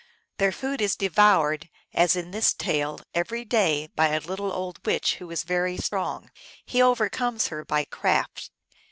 [0.39, 5.17] Their food is devoured, as in this tale, every day by a little old witch
[5.17, 6.31] who is very strong.
[6.65, 8.49] He overcomes her by craft.